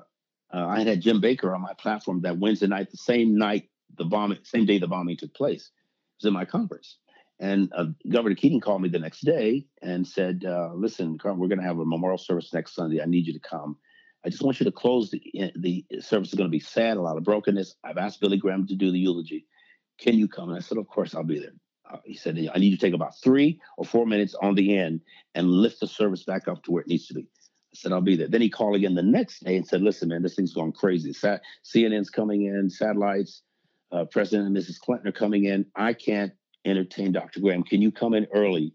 [0.54, 4.06] uh, I had Jim Bakker on my platform that Wednesday night, the same night the
[4.06, 5.72] bombing, same day the bombing took place.
[6.20, 6.98] Was in my conference.
[7.40, 11.48] And uh, Governor Keating called me the next day and said, uh, "Listen, Carl, we're
[11.48, 13.02] going to have a memorial service next Sunday.
[13.02, 13.78] I need you to come.
[14.26, 15.22] I just want you to close the
[15.56, 16.30] the service.
[16.30, 17.76] is going to be sad, a lot of brokenness.
[17.84, 19.46] I've asked Billy Graham to do the eulogy.
[20.00, 21.54] Can you come?" And I said, "Of course, I'll be there."
[21.90, 24.76] Uh, he said, "I need you to take about three or four minutes on the
[24.76, 25.02] end
[25.36, 27.28] and lift the service back up to where it needs to be."
[27.74, 28.28] Said, I'll be there.
[28.28, 31.14] Then he called again the next day and said, listen, man, this thing's going crazy.
[31.14, 33.44] Sat- CNN's coming in, satellites,
[33.92, 34.80] uh, President and Mrs.
[34.80, 35.66] Clinton are coming in.
[35.76, 36.34] I can't
[36.66, 37.40] entertain Dr.
[37.40, 37.64] Graham.
[37.64, 38.74] Can you come in early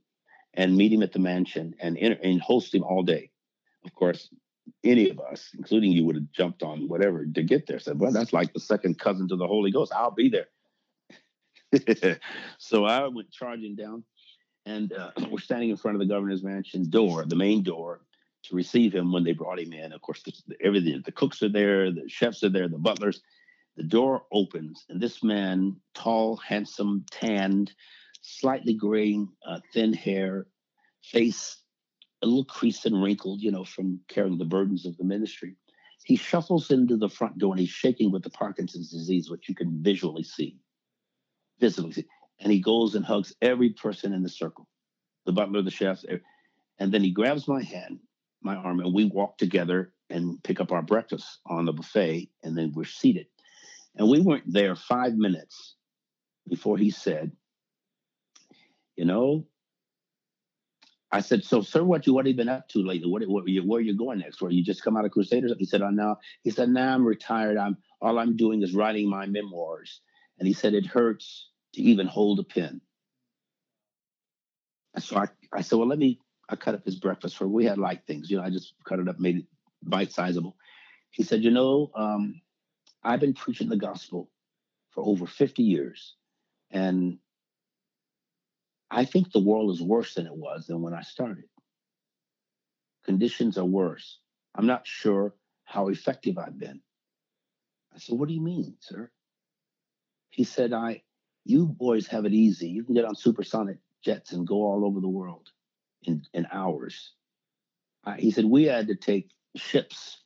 [0.54, 3.30] and meet him at the mansion and, and host him all day?
[3.84, 4.28] Of course,
[4.84, 7.78] any of us, including you, would have jumped on whatever to get there.
[7.78, 9.92] Said, well, that's like the second cousin to the Holy Ghost.
[9.94, 10.46] I'll be there.
[12.58, 14.04] so I went charging down,
[14.66, 18.02] and uh, we're standing in front of the governor's mansion door, the main door,
[18.44, 19.92] to receive him when they brought him in.
[19.92, 23.22] Of course, the, everything the cooks are there, the chefs are there, the butlers.
[23.76, 27.72] The door opens, and this man, tall, handsome, tanned,
[28.20, 30.46] slightly graying, uh, thin hair,
[31.02, 31.62] face
[32.22, 35.56] a little creased and wrinkled, you know, from carrying the burdens of the ministry.
[36.04, 39.54] He shuffles into the front door and he's shaking with the Parkinson's disease, which you
[39.54, 40.58] can visually see,
[41.58, 42.06] visibly see.
[42.40, 44.68] And he goes and hugs every person in the circle,
[45.26, 46.04] the butler, the chefs,
[46.78, 48.00] and then he grabs my hand
[48.44, 52.56] my arm, and we walk together and pick up our breakfast on the buffet, and
[52.56, 53.26] then we're seated.
[53.96, 55.76] And we weren't there five minutes
[56.48, 57.32] before he said,
[58.96, 59.46] You know,
[61.10, 63.08] I said, So, sir, what you what have you been up to lately?
[63.08, 64.40] What, what where are you going next?
[64.40, 65.52] Where you just come out of Crusaders?
[65.58, 66.16] He said, Oh, now.
[66.42, 67.58] He said, Now I'm retired.
[67.58, 70.00] I'm all I'm doing is writing my memoirs.
[70.38, 72.80] And he said, It hurts to even hold a pen.
[74.94, 76.18] And so I, I said, Well, let me
[76.52, 77.48] I cut up his breakfast for.
[77.48, 78.42] We had light things, you know.
[78.42, 79.46] I just cut it up, made it
[79.82, 80.54] bite sizable.
[81.10, 82.42] He said, "You know, um,
[83.02, 84.30] I've been preaching the gospel
[84.90, 86.14] for over 50 years,
[86.70, 87.18] and
[88.90, 91.48] I think the world is worse than it was than when I started.
[93.04, 94.18] Conditions are worse.
[94.54, 95.34] I'm not sure
[95.64, 96.82] how effective I've been."
[97.94, 99.10] I said, "What do you mean, sir?"
[100.28, 101.02] He said, "I,
[101.44, 102.68] you boys have it easy.
[102.68, 105.50] You can get on supersonic jets and go all over the world."
[106.04, 107.12] In, in hours.
[108.18, 110.22] He said we had to take ships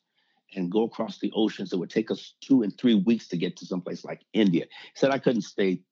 [0.54, 1.72] and go across the oceans.
[1.72, 4.64] It would take us two and three weeks to get to someplace like India.
[4.64, 5.82] He said I couldn't stay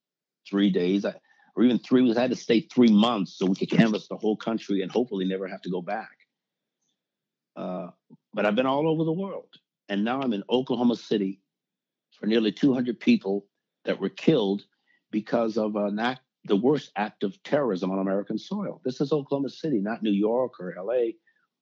[0.48, 1.14] three days I,
[1.54, 2.16] or even three weeks.
[2.16, 5.26] I had to stay three months so we could canvass the whole country and hopefully
[5.26, 6.16] never have to go back.
[7.56, 7.88] Uh,
[8.32, 9.48] but I've been all over the world.
[9.88, 11.40] And now I'm in Oklahoma City
[12.18, 13.46] for nearly 200 people
[13.84, 14.64] that were killed
[15.10, 18.80] because of an act the worst act of terrorism on American soil.
[18.84, 21.12] This is Oklahoma City, not New York or LA.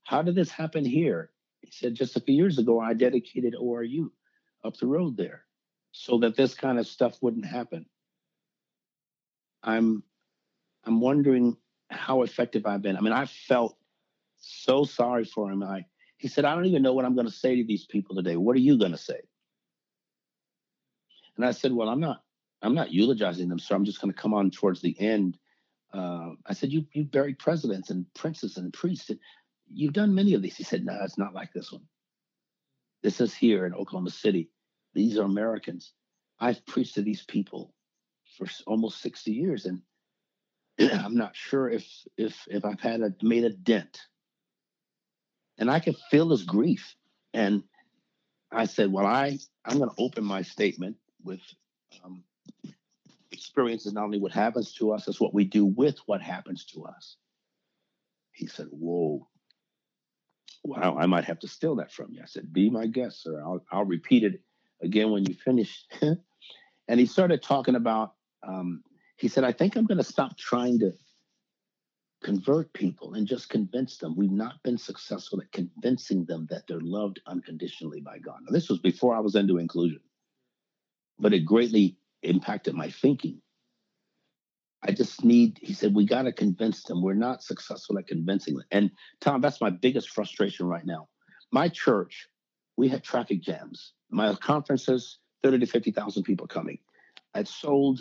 [0.05, 1.31] How did this happen here?
[1.61, 4.11] He said, just a few years ago, I dedicated ORU
[4.65, 5.45] up the road there
[5.93, 7.87] so that this kind of stuff wouldn't happen.
[9.63, 10.03] I'm
[10.85, 11.57] I'm wondering
[11.89, 12.97] how effective I've been.
[12.97, 13.77] I mean, I felt
[14.39, 15.63] so sorry for him.
[15.63, 15.85] I
[16.17, 18.37] he said, I don't even know what I'm going to say to these people today.
[18.37, 19.21] What are you going to say?
[21.37, 22.23] And I said, Well, I'm not
[22.63, 25.37] I'm not eulogizing them, so I'm just going to come on towards the end.
[25.93, 29.11] Uh, I said, you you buried presidents and princes and priests.
[29.69, 30.57] You've done many of these.
[30.57, 31.83] He said, no, it's not like this one.
[33.03, 34.49] This is here in Oklahoma City.
[34.95, 35.93] These are Americans.
[36.39, 37.75] I've preached to these people
[38.37, 39.67] for almost 60 years.
[39.67, 39.83] And
[40.93, 44.01] I'm not sure if if if I've had a made a dent.
[45.59, 46.95] And I could feel his grief.
[47.35, 47.65] And
[48.51, 51.41] I said, Well, I, I'm gonna open my statement with
[52.05, 52.25] um,
[53.31, 56.85] experiences not only what happens to us, it's what we do with what happens to
[56.85, 57.17] us.
[58.33, 59.29] He said, Whoa.
[60.65, 62.21] Wow, I might have to steal that from you.
[62.23, 63.43] I said, Be my guest, sir.
[63.43, 64.41] I'll, I'll repeat it
[64.81, 65.85] again when you finish.
[66.01, 68.15] and he started talking about,
[68.47, 68.83] um,
[69.17, 70.93] he said, I think I'm going to stop trying to
[72.23, 74.15] convert people and just convince them.
[74.17, 78.41] We've not been successful at convincing them that they're loved unconditionally by God.
[78.43, 80.01] Now, this was before I was into inclusion,
[81.19, 83.41] but it greatly impacted my thinking.
[84.83, 87.03] I just need, he said, we got to convince them.
[87.03, 88.65] We're not successful at convincing them.
[88.73, 91.09] And Tom, that's my biggest frustration right now.
[91.53, 92.29] My church,
[92.77, 93.93] we had traffic jams.
[94.11, 96.79] My conferences, 30 to 50,000 people coming.
[97.35, 98.01] I'd sold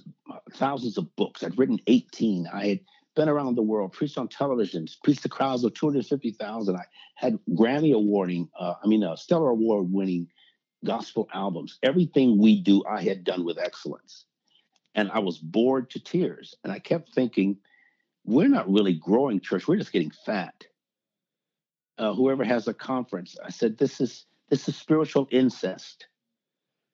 [0.54, 1.44] thousands of books.
[1.44, 2.48] I'd written 18.
[2.52, 2.80] I had
[3.16, 6.76] been around the world, preached on television, preached to crowds of 250,000.
[6.76, 6.84] I
[7.16, 10.28] had Grammy awarding, uh, I mean, a Stellar Award winning
[10.84, 11.78] gospel albums.
[11.84, 14.26] Everything we do, I had done with excellence
[14.96, 16.56] and I was bored to tears.
[16.64, 17.58] And I kept thinking,
[18.26, 20.66] we're not really growing church, we're just getting fat.
[21.98, 26.08] Uh, whoever has a conference, I said, this is this is spiritual incest.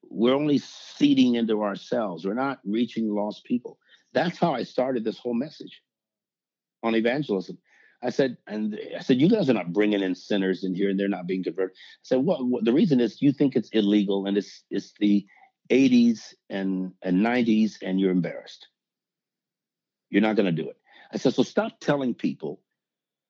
[0.10, 2.26] We're only seeding into ourselves.
[2.26, 3.80] We're not reaching lost people.
[4.14, 5.82] That's how I started this whole message
[6.84, 7.58] on evangelism.
[8.04, 11.00] I said, and I said, you guys are not bringing in sinners in here, and
[11.00, 11.76] they're not being converted.
[11.76, 15.26] I said, well, what, the reason is you think it's illegal, and it's it's the
[15.70, 18.68] 80s and, and 90s and you're embarrassed.
[20.10, 20.78] You're not going to do it.
[21.12, 22.62] I said, so stop telling people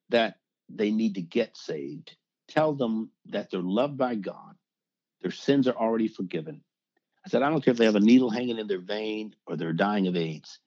[0.10, 0.36] that
[0.70, 2.16] they need to get saved.
[2.48, 4.56] Tell them that they're loved by God,
[5.22, 6.62] their sins are already forgiven.
[7.26, 9.58] I said, I don't care if they have a needle hanging in their vein or
[9.58, 10.60] they're dying of AIDS.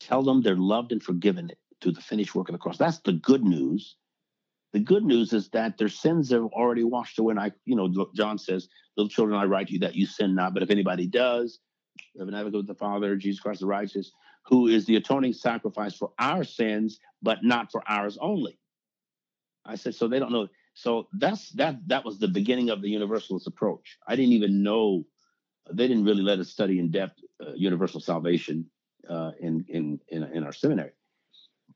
[0.00, 2.78] Tell them they're loved and forgiven through the finished work of the cross.
[2.78, 3.96] That's the good news.
[4.72, 7.32] The good news is that their sins are already washed away.
[7.32, 10.34] And I, you know, John says, little children, I write to you that you sin
[10.34, 10.54] not.
[10.54, 11.58] But if anybody does,
[12.18, 14.12] have an advocate with the Father, Jesus Christ the righteous,
[14.46, 18.58] who is the atoning sacrifice for our sins, but not for ours only.
[19.64, 20.48] I said, so they don't know.
[20.74, 21.76] So that's that.
[21.88, 23.98] That was the beginning of the universalist approach.
[24.06, 25.04] I didn't even know.
[25.70, 28.66] They didn't really let us study in depth uh, universal salvation
[29.08, 30.92] uh, in, in in in our seminary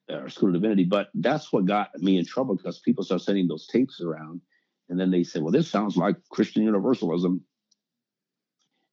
[0.09, 0.85] or School of Divinity.
[0.85, 4.41] But that's what got me in trouble because people start sending those tapes around,
[4.89, 7.43] and then they say, "Well, this sounds like Christian Universalism,"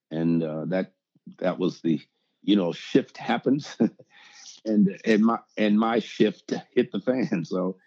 [0.10, 0.94] and uh, that
[1.40, 2.00] that was the
[2.44, 3.78] you know shift happens,
[4.66, 7.46] and and my and my shift hit the fan.
[7.46, 7.78] So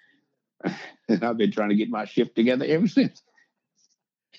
[1.09, 3.23] I've been trying to get my shift together ever since.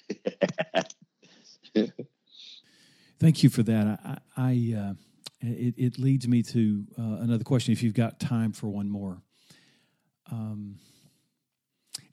[3.20, 4.00] Thank you for that.
[4.04, 4.94] I, I uh,
[5.42, 9.22] it, it leads me to uh, another question if you've got time for one more.
[10.32, 10.80] Um,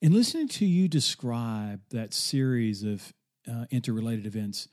[0.00, 3.12] in listening to you describe that series of
[3.50, 4.68] uh, interrelated events,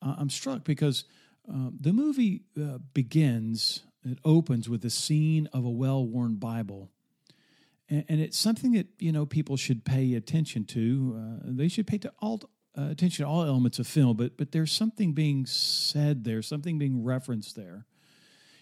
[0.00, 1.04] I'm struck because
[1.48, 6.90] uh, the movie uh, begins, it opens with a scene of a well worn Bible.
[7.88, 11.16] And, and, it's something that, you know, people should pay attention to.
[11.18, 12.42] Uh, they should pay to all,
[12.76, 16.78] uh, attention to all elements of film, but but there's something being said there, something
[16.78, 17.86] being referenced there.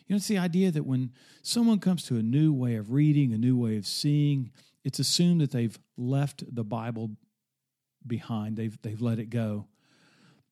[0.06, 3.32] You know, it's the idea that when someone comes to a new way of reading,
[3.32, 4.52] a new way of seeing,
[4.84, 7.10] it's assumed that they've left the Bible
[8.06, 8.56] behind.
[8.56, 9.66] They've they've let it go.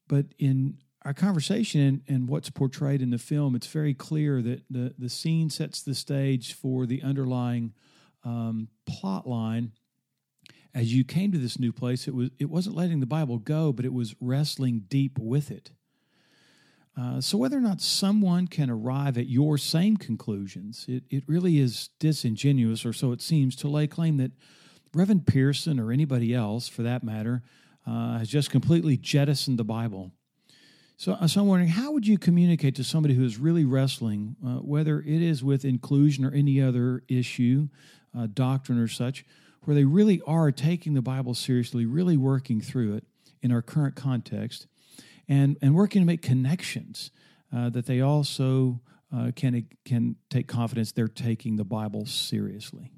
[0.08, 4.62] But in our conversation and, and what's portrayed in the film, it's very clear that
[4.70, 7.74] the, the scene sets the stage for the underlying
[8.24, 9.72] um, plot line
[10.74, 13.72] as you came to this new place, it was it wasn't letting the Bible go,
[13.72, 15.70] but it was wrestling deep with it.
[16.96, 21.58] Uh, so whether or not someone can arrive at your same conclusions, it, it really
[21.58, 24.30] is disingenuous, or so it seems, to lay claim that
[24.94, 27.42] Reverend Pearson or anybody else, for that matter,
[27.84, 30.12] uh, has just completely jettisoned the Bible.
[30.96, 34.36] So, uh, so I'm wondering, how would you communicate to somebody who is really wrestling,
[34.46, 37.68] uh, whether it is with inclusion or any other issue,
[38.16, 39.24] uh, doctrine or such,
[39.64, 43.04] where they really are taking the Bible seriously, really working through it
[43.42, 44.66] in our current context,
[45.28, 47.10] and, and working to make connections
[47.54, 48.80] uh, that they also
[49.14, 52.90] uh, can, can take confidence they're taking the Bible seriously?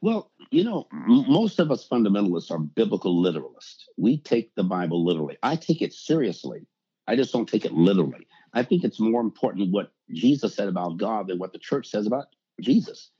[0.00, 3.84] Well, you know, most of us fundamentalists are biblical literalists.
[3.96, 5.36] We take the Bible literally.
[5.42, 6.66] I take it seriously.
[7.08, 8.26] I just don't take it literally.
[8.52, 12.06] I think it's more important what Jesus said about God than what the church says
[12.06, 12.26] about
[12.60, 13.10] Jesus.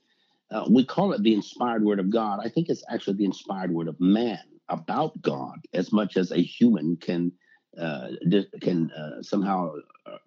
[0.49, 2.39] Uh, we call it the inspired word of God.
[2.41, 6.41] I think it's actually the inspired word of man about God as much as a
[6.41, 7.31] human can
[7.77, 9.73] uh, di- can uh, somehow
[10.05, 10.17] uh,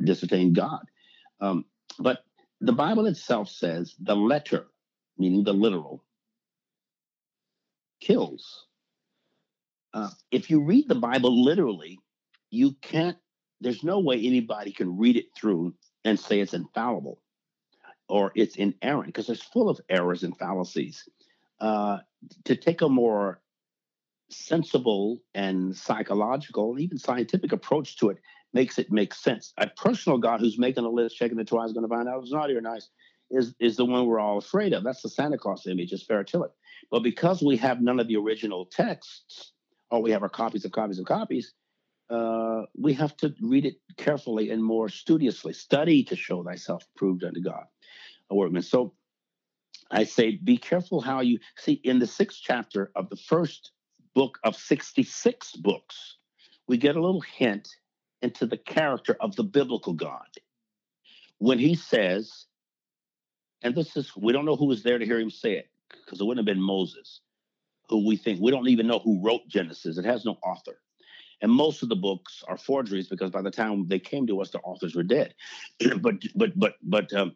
[0.52, 0.84] God.
[1.40, 1.64] Um,
[1.98, 2.24] but
[2.60, 4.66] the Bible itself says the letter,
[5.18, 6.04] meaning the literal,
[8.00, 8.66] kills.
[9.92, 11.98] Uh, if you read the Bible literally,
[12.50, 13.16] you can't,
[13.60, 17.20] there's no way anybody can read it through and say it's infallible
[18.10, 21.08] or it's inerrant because it's full of errors and fallacies.
[21.60, 21.98] Uh,
[22.44, 23.40] to take a more
[24.30, 28.18] sensible and psychological, and even scientific approach to it
[28.52, 29.52] makes it make sense.
[29.58, 32.32] A personal God who's making a list, checking the twice, going to find out it's
[32.32, 32.88] naughty or nice,
[33.30, 34.84] is is the one we're all afraid of.
[34.84, 36.50] That's the Santa Claus image, is Ferretilic.
[36.90, 39.52] But because we have none of the original texts,
[39.90, 41.52] or we have our copies of copies of copies,
[42.10, 45.52] uh, we have to read it carefully and more studiously.
[45.52, 47.64] Study to show thyself approved unto God,
[48.30, 48.62] a workman.
[48.62, 48.94] So
[49.90, 53.72] I say, be careful how you see in the sixth chapter of the first
[54.14, 56.16] book of 66 books,
[56.68, 57.68] we get a little hint
[58.22, 60.28] into the character of the biblical God.
[61.38, 62.46] When he says,
[63.62, 65.70] and this is, we don't know who was there to hear him say it,
[66.04, 67.20] because it wouldn't have been Moses,
[67.88, 69.98] who we think, we don't even know who wrote Genesis.
[69.98, 70.78] It has no author.
[71.42, 74.50] And most of the books are forgeries because by the time they came to us,
[74.50, 75.34] the authors were dead.
[76.00, 77.34] but, but, but, but um,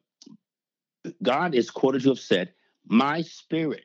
[1.23, 2.53] God is quoted to have said,
[2.87, 3.85] My spirit,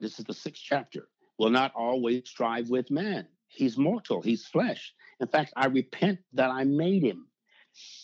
[0.00, 3.26] this is the sixth chapter, will not always strive with man.
[3.48, 4.92] He's mortal, he's flesh.
[5.20, 7.28] In fact, I repent that I made him.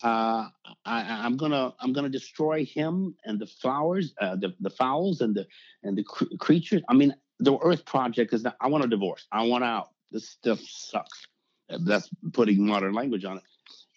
[0.03, 0.49] Uh,
[0.85, 5.35] I, am gonna I'm gonna destroy him and the flowers, uh, the the fowls and
[5.35, 5.47] the
[5.83, 6.83] and the cr- creatures.
[6.89, 9.27] I mean, the Earth Project is Not, I want a divorce.
[9.33, 9.89] I want out.
[10.11, 11.27] This stuff sucks.
[11.71, 13.45] That's putting modern language on it.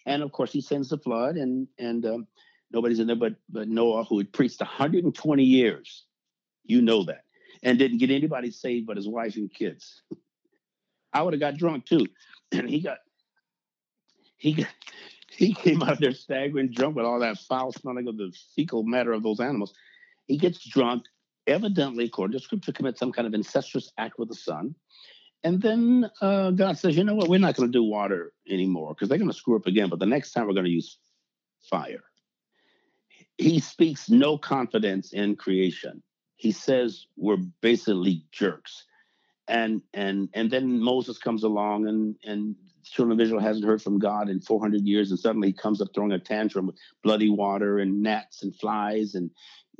[0.06, 2.26] And of course, he sends the flood, and and um,
[2.70, 6.04] nobody's in there but but Noah, who had preached 120 years.
[6.64, 7.24] You know that,
[7.62, 10.02] and didn't get anybody saved but his wife and kids.
[11.12, 12.06] I would have got drunk too,
[12.52, 12.98] and he got
[14.36, 14.68] he got,
[15.30, 18.82] he came out of there staggering drunk with all that foul smelling of the fecal
[18.82, 19.74] matter of those animals.
[20.26, 21.04] He gets drunk,
[21.46, 24.74] evidently, according to scripture, commits some kind of incestuous act with the son.
[25.44, 28.94] And then uh, God says, you know what, we're not going to do water anymore
[28.94, 29.88] because they're going to screw up again.
[29.88, 30.98] But the next time we're going to use
[31.70, 32.02] fire.
[33.38, 36.02] He speaks no confidence in creation.
[36.36, 38.84] He says we're basically jerks.
[39.48, 43.98] And and and then Moses comes along and and children of Israel hasn't heard from
[43.98, 47.78] God in 400 years, and suddenly he comes up throwing a tantrum with bloody water
[47.78, 49.30] and gnats and flies and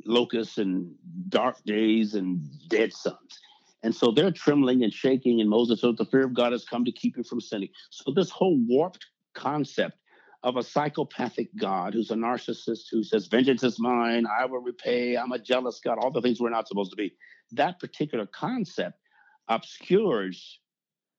[0.05, 0.93] locusts and
[1.29, 3.39] dark days and dead sons.
[3.83, 6.83] And so they're trembling and shaking, and Moses says, The fear of God has come
[6.85, 7.69] to keep you from sinning.
[7.89, 9.97] So, this whole warped concept
[10.43, 15.17] of a psychopathic God who's a narcissist who says, Vengeance is mine, I will repay,
[15.17, 17.13] I'm a jealous God, all the things we're not supposed to be.
[17.51, 18.99] That particular concept
[19.47, 20.59] obscures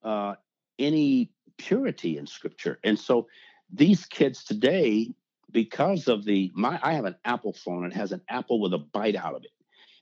[0.05, 0.35] uh,
[0.79, 2.79] any purity in scripture.
[2.85, 3.27] And so
[3.73, 5.13] these kids today,
[5.51, 8.79] because of the my I have an Apple phone, it has an apple with a
[8.79, 9.51] bite out of it.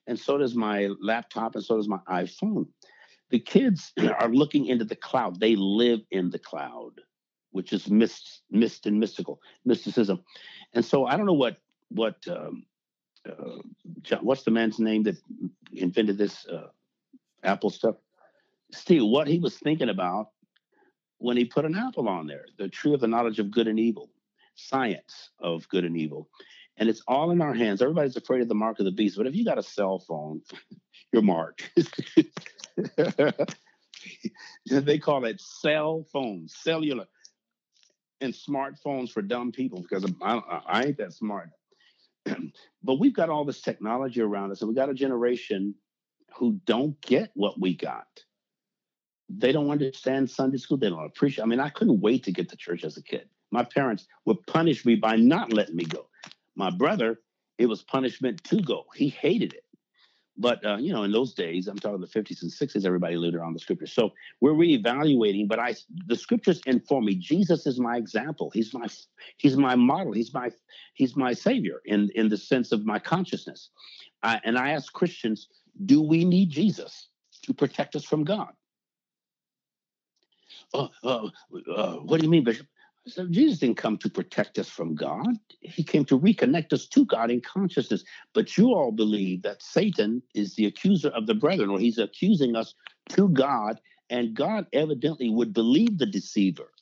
[0.06, 2.66] And so does my laptop, and so does my iPhone.
[3.30, 5.40] The kids are looking into the cloud.
[5.40, 7.00] They live in the cloud,
[7.56, 10.22] which is mist, mist and mystical mysticism.
[10.74, 11.56] And so I don't know what
[11.88, 12.66] what um,
[13.26, 13.58] uh,
[14.02, 15.16] John, what's the man's name that
[15.72, 16.68] invented this uh,
[17.42, 17.96] Apple stuff?
[18.72, 20.30] Steve, what he was thinking about
[21.18, 23.80] when he put an apple on there, the tree of the knowledge of good and
[23.80, 24.10] evil,
[24.54, 26.28] science of good and evil.
[26.76, 27.80] And it's all in our hands.
[27.80, 29.16] Everybody's afraid of the mark of the beast.
[29.16, 30.42] But if you got a cell phone,
[31.12, 31.70] you're marked.
[34.66, 37.06] they call it cell phone, cellular,
[38.20, 41.50] and smartphones for dumb people because I, I ain't that smart.
[42.82, 45.74] but we've got all this technology around us, and we got a generation
[46.36, 48.06] who don't get what we got
[49.28, 50.76] they don't understand Sunday school.
[50.76, 51.44] They don't appreciate.
[51.44, 53.28] I mean, I couldn't wait to get to church as a kid.
[53.50, 56.08] My parents would punish me by not letting me go.
[56.54, 57.20] My brother,
[57.58, 58.84] it was punishment to go.
[58.94, 59.64] He hated it.
[60.38, 63.34] But uh, you know, in those days, I'm talking the 50s and 60s, everybody lived
[63.34, 63.92] around the scriptures.
[63.92, 65.48] So we're reevaluating.
[65.48, 65.74] But I,
[66.06, 67.14] the scriptures inform me.
[67.14, 68.50] Jesus is my example.
[68.50, 68.86] He's my,
[69.38, 70.12] he's my model.
[70.12, 70.50] He's my,
[70.94, 73.70] he's my savior in in the sense of my consciousness.
[74.22, 75.48] I, and I ask Christians,
[75.84, 77.08] do we need Jesus
[77.42, 78.52] to protect us from God?
[80.74, 81.30] oh, oh,
[81.74, 82.66] uh, what do you mean, Bishop?
[83.08, 85.38] Said, Jesus didn't come to protect us from God.
[85.60, 88.04] He came to reconnect us to God in consciousness.
[88.34, 92.56] But you all believe that Satan is the accuser of the brethren, or he's accusing
[92.56, 92.74] us
[93.10, 93.80] to God,
[94.10, 96.72] and God evidently would believe the deceiver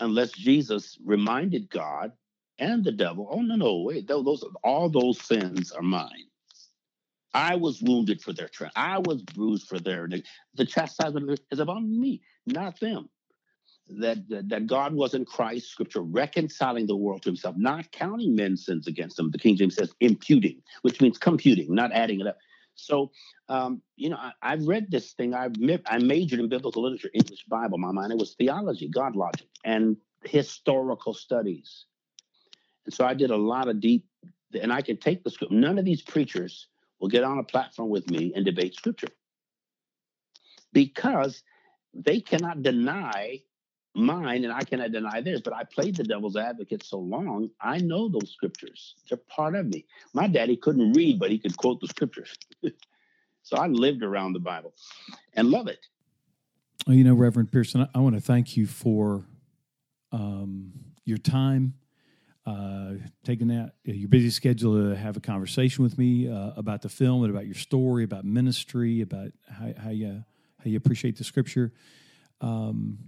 [0.00, 2.12] unless Jesus reminded God
[2.58, 6.26] and the devil, oh, no, no, wait, those, all those sins are mine.
[7.34, 8.74] I was wounded for their trust.
[8.76, 10.08] I was bruised for their.
[10.54, 13.08] The chastisement is upon me, not them.
[13.88, 18.64] That, that, God was in Christ, Scripture reconciling the world to Himself, not counting men's
[18.64, 19.30] sins against them.
[19.30, 22.38] The King James says imputing, which means computing, not adding it up.
[22.74, 23.10] So,
[23.48, 25.34] um, you know, I, have read this thing.
[25.34, 25.52] I've
[25.86, 27.78] I majored in biblical literature, English Bible.
[27.78, 31.84] My minor was theology, God logic, and historical studies.
[32.86, 34.06] And so I did a lot of deep,
[34.60, 35.52] and I can take the script.
[35.52, 36.68] None of these preachers
[36.98, 39.08] will get on a platform with me and debate scripture
[40.72, 41.42] because
[41.92, 43.40] they cannot deny
[43.94, 45.42] mine and I cannot deny theirs.
[45.42, 48.94] But I played the devil's advocate so long, I know those scriptures.
[49.08, 49.86] They're part of me.
[50.14, 52.34] My daddy couldn't read, but he could quote the scriptures.
[53.42, 54.74] so I lived around the Bible
[55.34, 55.86] and love it.
[56.86, 59.24] Well, you know, Reverend Pearson, I want to thank you for
[60.10, 60.72] um,
[61.04, 61.74] your time,
[62.44, 66.88] uh, taking out your busy schedule to have a conversation with me uh, about the
[66.88, 70.24] film and about your story, about ministry, about how, how you
[70.62, 71.72] how you appreciate the Scripture.
[72.40, 72.98] Um,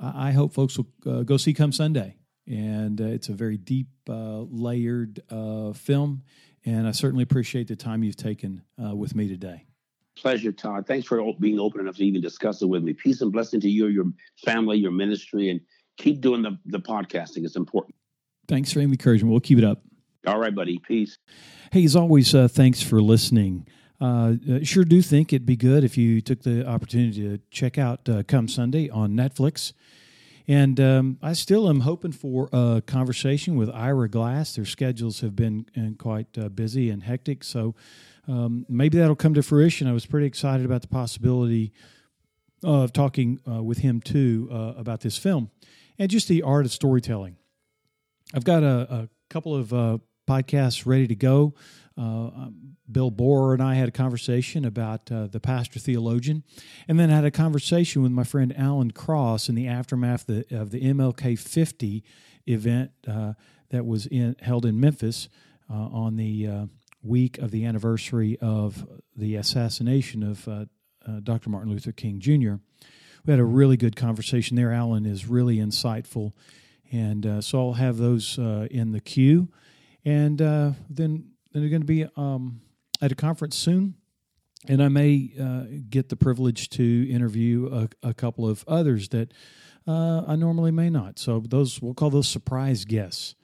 [0.00, 2.16] I, hope folks will uh, go see Come Sunday,
[2.46, 6.22] and uh, it's a very deep, uh, layered uh, film,
[6.64, 9.66] and I certainly appreciate the time you've taken with me today.
[10.16, 10.86] Pleasure, Todd.
[10.86, 12.92] Thanks for being open enough to even discuss it with me.
[12.92, 14.06] Peace and blessing to you, your
[14.44, 15.60] family, your ministry, and
[15.96, 17.44] keep doing the, the podcasting.
[17.44, 17.96] It's important.
[18.46, 19.32] Thanks for the encouragement.
[19.32, 19.82] We'll keep it up.
[20.26, 20.78] All right, buddy.
[20.78, 21.18] Peace.
[21.72, 23.66] Hey, as always, uh, thanks for listening.
[24.00, 27.78] Uh, uh, sure do think it'd be good if you took the opportunity to check
[27.78, 29.72] out uh, Come Sunday on Netflix.
[30.46, 34.56] And um, I still am hoping for a conversation with Ira Glass.
[34.56, 37.74] Their schedules have been uh, quite uh, busy and hectic, so
[38.28, 39.86] um, maybe that'll come to fruition.
[39.86, 41.72] I was pretty excited about the possibility
[42.62, 45.50] of talking with him too about this film
[45.98, 47.36] and just the art of storytelling.
[48.34, 51.54] I've got a, a couple of uh, podcasts ready to go.
[51.96, 56.42] Uh, um, Bill Borer and I had a conversation about uh, the pastor theologian,
[56.88, 60.48] and then I had a conversation with my friend Alan Cross in the aftermath of
[60.48, 62.04] the, of the MLK 50
[62.46, 63.34] event uh,
[63.70, 65.28] that was in, held in Memphis
[65.70, 66.66] uh, on the uh,
[67.02, 68.86] week of the anniversary of
[69.16, 70.68] the assassination of
[71.22, 71.50] Dr.
[71.50, 72.56] Martin Luther King Jr
[73.24, 74.72] we had a really good conversation there.
[74.72, 76.32] Alan is really insightful,
[76.92, 79.48] and uh, so I'll have those uh, in the queue,
[80.04, 81.30] and uh, then
[81.62, 82.60] they're going to be um,
[83.00, 83.94] at a conference soon,
[84.68, 89.32] and I may uh, get the privilege to interview a, a couple of others that
[89.86, 91.18] uh, I normally may not.
[91.18, 93.34] So those we'll call those surprise guests.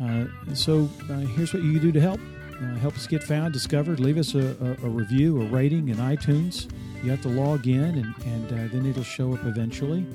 [0.00, 0.86] Uh, so
[1.34, 2.20] here's what you can do to help.
[2.60, 4.00] Uh, help us get found, discovered.
[4.00, 6.70] Leave us a, a, a, review, a rating in iTunes.
[7.02, 10.06] You have to log in, and, and uh, then it'll show up eventually.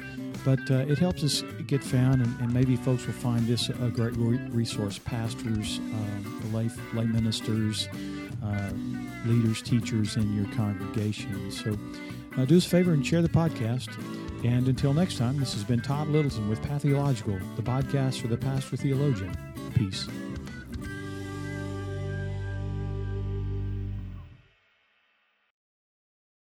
[0.44, 3.90] But uh, it helps us get found, and, and, maybe folks will find this a
[3.90, 4.16] great
[4.52, 4.98] resource.
[4.98, 7.88] Pastors, um, lay, lay ministers,
[8.44, 8.72] uh,
[9.26, 11.52] leaders, teachers in your congregation.
[11.52, 11.78] So
[12.38, 13.90] uh, do us a favor and share the podcast.
[14.44, 18.38] And until next time, this has been Todd Littleton with Patheological, the podcast for the
[18.38, 19.38] pastor theologian.
[19.76, 20.08] Peace.